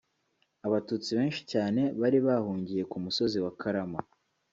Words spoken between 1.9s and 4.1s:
bari bahungiye ku musozi wa Karama